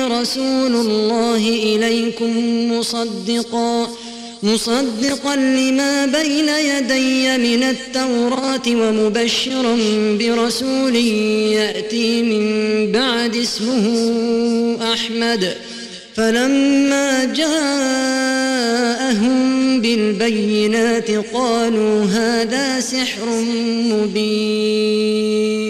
[0.00, 2.32] رسول الله إليكم
[2.72, 3.88] مصدقا
[4.42, 9.78] مصدقا لما بين يدي من التوراة ومبشرا
[10.18, 12.46] برسول يأتي من
[12.92, 15.56] بعد اسمه أحمد.
[16.16, 18.50] فلما جاءهم
[19.80, 23.26] بالبينات قالوا هذا سحر
[23.90, 25.69] مبين.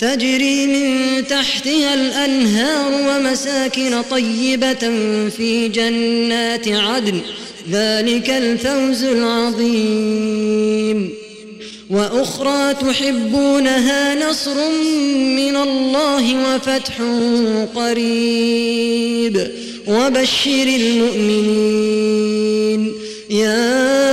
[0.00, 4.90] تجري من تحتها الأنهار ومساكن طيبة
[5.36, 7.20] في جنات عدن.
[7.72, 11.10] ذلك الفوز العظيم.
[11.90, 14.54] وأخرى تحبونها نصر
[15.36, 16.94] من الله وفتح
[17.74, 19.50] قريب.
[19.86, 22.92] وبشر المؤمنين.
[23.30, 24.07] يا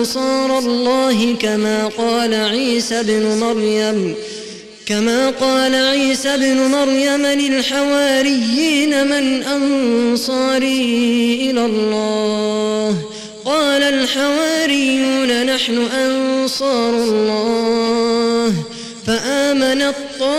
[0.00, 4.14] أنصار الله كما قال عيسى بن مريم
[4.86, 12.96] كما قال عيسى بن مريم للحواريين من أنصاري إلى الله.
[13.44, 18.52] قال الحواريون نحن أنصار الله.
[19.06, 20.30] فآمنت طائفة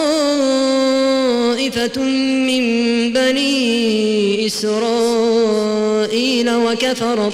[2.50, 2.63] من
[3.13, 7.33] بني إسرائيل وكفرت